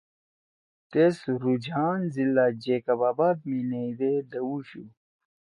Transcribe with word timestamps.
تیس 0.91 1.17
روجھان 1.41 1.97
ضلع 2.15 2.47
جیکب 2.63 2.99
آباد 3.11 3.37
می 3.47 3.57
نیئی 3.69 3.91
دے 3.99 4.11
دؤوشُو 4.31 4.83